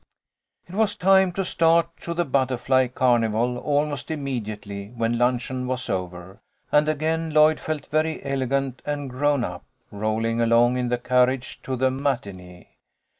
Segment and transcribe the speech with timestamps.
[0.65, 6.41] It was time to start to the Butterfly Carnival almost immediately when luncheon was over,
[6.71, 11.75] and again Lloyd felt very elegant and grown up rolling along in the carriage to
[11.75, 12.69] the matinee.